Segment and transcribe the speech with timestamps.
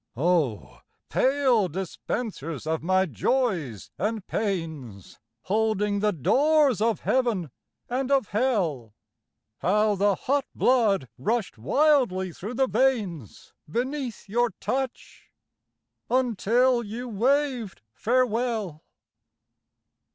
[0.17, 0.79] Oh,
[1.11, 7.51] pale dispensers of my Joys and Pains, Holding the doors of Heaven
[7.87, 8.95] and of Hell,
[9.59, 15.29] How the hot blood rushed wildly through the veins Beneath your touch,
[16.09, 18.81] until you waved farewell.